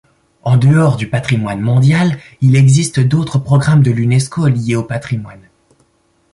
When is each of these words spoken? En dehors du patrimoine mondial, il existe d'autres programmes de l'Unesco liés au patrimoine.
En 0.41 0.57
dehors 0.57 0.95
du 0.97 1.07
patrimoine 1.07 1.61
mondial, 1.61 2.17
il 2.41 2.55
existe 2.55 2.99
d'autres 2.99 3.37
programmes 3.37 3.83
de 3.83 3.91
l'Unesco 3.91 4.47
liés 4.47 4.75
au 4.75 4.83
patrimoine. 4.83 5.47